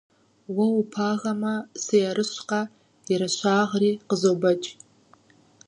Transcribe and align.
Уэ 0.55 0.65
упагэмэ, 0.81 1.53
сыерыщкъэ, 1.83 2.61
ерыщагъри 3.13 3.91
къызобэкӀ. 4.07 4.69